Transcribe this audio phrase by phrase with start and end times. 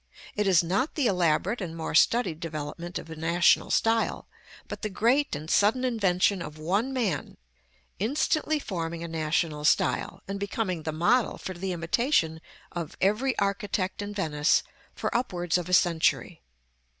[0.35, 4.25] It is not the elaborate and more studied developement of a national style,
[4.67, 7.37] but the great and sudden invention of one man,
[7.99, 12.41] instantly forming a national style, and becoming the model for the imitation
[12.71, 14.63] of every architect in Venice
[14.95, 16.41] for upwards of a century.